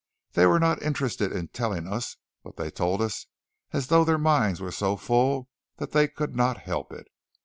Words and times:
They 0.31 0.47
were 0.47 0.59
not 0.59 0.81
interested 0.81 1.31
in 1.31 1.49
telling 1.49 1.87
us, 1.87 2.17
but 2.43 2.57
they 2.57 2.71
told, 2.71 3.03
as 3.03 3.27
though 3.85 4.03
their 4.03 4.17
minds 4.17 4.59
were 4.59 4.71
so 4.71 4.97
full 4.97 5.47
that 5.77 5.91
they 5.91 6.07
could 6.07 6.35
not 6.35 6.57
help 6.57 6.91
it. 6.91 7.07